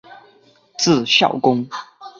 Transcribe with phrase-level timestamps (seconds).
[0.79, 1.69] 字孝公。